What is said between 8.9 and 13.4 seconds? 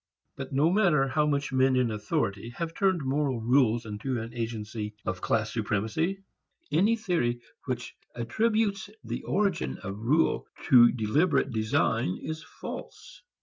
the origin of rule to deliberate design is false.